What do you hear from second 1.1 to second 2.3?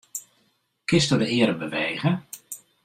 de earm bewege?